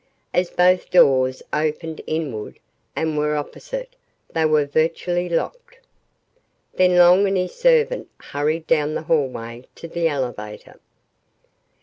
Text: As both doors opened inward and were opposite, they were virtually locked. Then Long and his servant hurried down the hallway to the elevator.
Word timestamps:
As 0.33 0.49
both 0.49 0.89
doors 0.89 1.43
opened 1.53 2.01
inward 2.07 2.57
and 2.95 3.15
were 3.15 3.35
opposite, 3.35 3.95
they 4.33 4.45
were 4.45 4.65
virtually 4.65 5.29
locked. 5.29 5.77
Then 6.73 6.97
Long 6.97 7.27
and 7.27 7.37
his 7.37 7.53
servant 7.53 8.09
hurried 8.19 8.65
down 8.65 8.95
the 8.95 9.03
hallway 9.03 9.65
to 9.75 9.87
the 9.87 10.07
elevator. 10.07 10.79